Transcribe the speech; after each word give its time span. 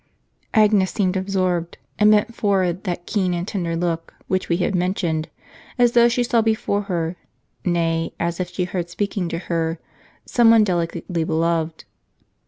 Agnes 0.55 0.89
seemed 0.91 1.15
absorbed; 1.15 1.77
and 1.99 2.09
bent 2.09 2.33
forward 2.33 2.85
that 2.85 3.05
keen 3.05 3.35
and 3.35 3.47
tender 3.47 3.75
look 3.75 4.15
which 4.27 4.49
we 4.49 4.57
have 4.57 4.73
mentioned, 4.73 5.29
as 5.77 5.91
though 5.91 6.09
she 6.09 6.23
saw 6.23 6.41
before 6.41 6.81
her, 6.81 7.15
nay, 7.63 8.11
as 8.19 8.39
if 8.39 8.49
she 8.49 8.63
heard 8.63 8.87
si)eaking 8.87 9.29
to 9.29 9.37
her, 9.37 9.77
some 10.25 10.49
one 10.49 10.63
delicately 10.63 11.23
beloved. 11.23 11.85